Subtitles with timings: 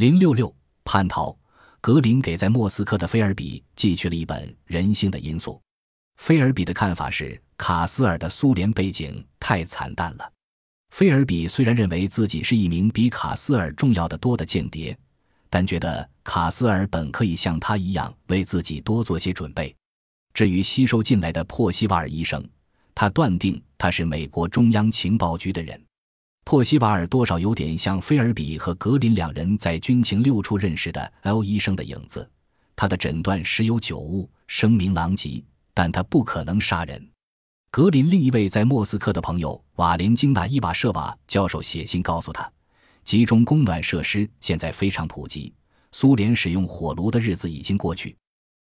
[0.00, 0.50] 零六六
[0.82, 1.36] 叛逃，
[1.78, 5.52] 格林给在莫斯科的菲尔比寄去了一本《人性的因素》。
[6.16, 10.32] 菲尔比的看法是，卡斯尔的苏联背景太惨淡了。
[10.88, 14.96] 菲尔比虽然认为自己是一名比卡斯尔重要的多的间谍，
[15.50, 19.76] 但觉得卡斯尔本可以像他一样为自己多做些准备。
[20.32, 22.42] 至于吸收进来的珀西瓦尔医生，
[22.94, 25.78] 他断定他是美国中央情报局的人。
[26.50, 32.28] 珀西瓦尔多少有点像菲尔比和格林两人在军情六处认识的 L 医生的影子。
[32.74, 37.08] 他的诊断时有九误，声名狼藉，但他不可能杀人。
[37.70, 42.50] 格林另一位在莫斯科的朋友瓦连京纳伊瓦舍瓦教授写信告诉他，
[43.04, 45.54] 集中供暖设施现在非常普及，
[45.92, 48.16] 苏联使用火炉的日子已经过去。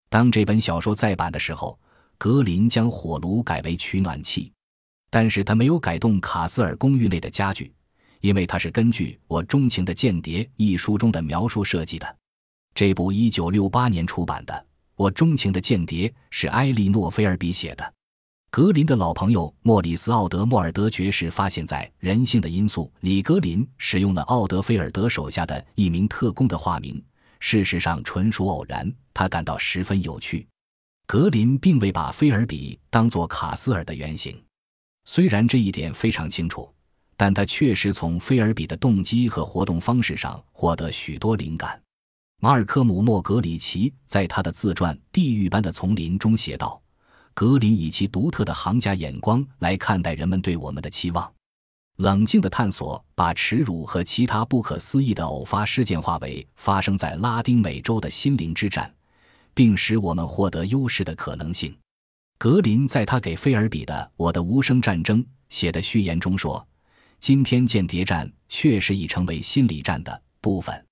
[0.10, 1.80] 当这本小说再版的时候，
[2.18, 4.52] 格林将火炉改为取暖器。
[5.12, 7.72] 但是他没有改动卡斯尔公寓内的家具，
[8.26, 12.18] 因为它是根据《我钟情的间谍》一书中的描述设计的。
[12.74, 14.54] 这部1968年出版的
[14.96, 17.94] 《我钟情的间谍》是埃莉诺·菲尔比写的。
[18.50, 27.00] 格林的老朋友莫里斯·奥德·莫尔德爵士发现，在《人性的因素》里，格林使用了奥德菲尔德手下的一名特工的化名，
[27.40, 28.92] 事实上纯属偶然。
[29.14, 30.48] 他感到十分有趣。
[31.06, 34.36] 格林并未把菲尔比当作卡斯尔的原型。
[35.04, 36.68] 虽然这一点非常清楚，
[37.18, 41.82] 但他确实从菲尔比的动机和活动方式上获得许多灵感。
[42.42, 46.80] 马尔科姆·莫格里奇在他的自传《地狱般的丛林》中写道
[47.34, 51.32] ：“格林以其独特的行家眼光来看待人们对我们的期望，
[51.98, 58.94] 冷静的探索把耻辱和其他不可思议的偶发事件化为发生在拉丁美洲的心灵之战，
[59.54, 61.76] 并使我们获得优势的可能性。”
[62.38, 66.68] 格林在他给菲尔比的《我的无声战争》写的序言中说
[67.20, 70.86] ：“今天间谍战确实已成为心理战的部分，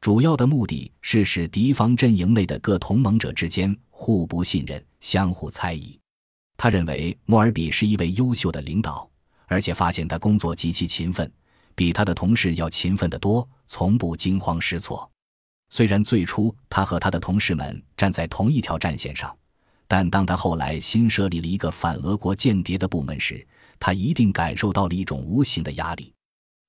[0.00, 5.98] 主要的目的是使敌方阵营内的各同盟者之间互不信任、相互猜疑。”
[6.56, 9.08] 他认为莫尔比是一位优秀的领导，
[9.46, 11.30] 而且发现他工作极其勤奋，
[11.74, 15.10] 比他的同事要勤奋得多，从不惊慌失措。
[15.70, 19.36] 虽然最初他和他的同事们站在同一条战线上。
[19.88, 23.46] 但当他后来新设立了一个反俄国间谍的部门时，
[23.84, 26.14] 他一定感受到了一种无形的压力。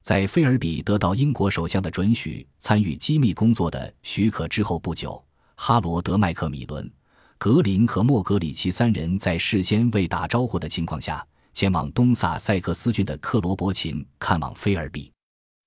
[0.02, 5.24] 在菲尔比得到英国首相的准许参与机密工作的许可之后不久，
[5.56, 6.92] 哈罗德·麦克米伦、
[7.38, 11.24] 格林和莫格里奇三人在事先未打招呼的情况下，
[11.54, 15.12] 前往东萨塞克斯郡的克罗伯琴看望菲尔比。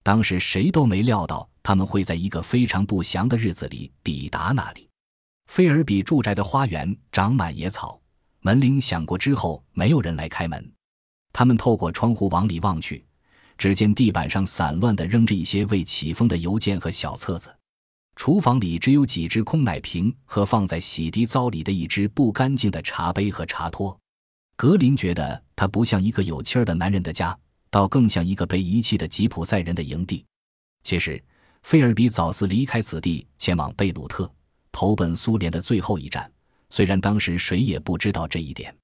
[0.02, 4.88] 当时谁都没料到他们会在一个非常不祥的日子里抵达那里。
[5.46, 8.00] 菲尔比住宅的花园长满野草，
[8.40, 10.72] 门铃响过之后，没有人来开门。
[11.38, 13.04] 他们透过窗户往里望去，
[13.58, 17.54] 只见地板上散乱地扔着一些未启封的邮件和小册子。
[18.14, 23.94] 厨房里只有几只空奶瓶和放在洗涤槽里的一只不干净的茶杯和茶托。
[24.56, 30.24] 格林觉得他不像一个有气儿的男人的家，倒更像一个被遗弃的吉普赛人的营地。
[30.84, 31.22] 其实，
[31.64, 34.32] 菲尔比早似离开此地，前往贝鲁特。
[34.72, 36.32] 投奔苏联的最后一站，
[36.70, 38.74] 虽然当时谁也不知道这一点。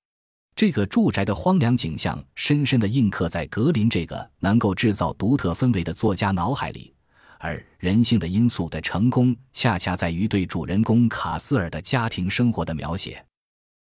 [0.54, 6.94] 这个住宅的荒凉景象深深地印刻在格林这个能够制造独特氛围的作家脑海里，
[7.38, 13.24] 而人性的因素的成功，恰恰在于对主人公卡斯尔的家庭生活的描写。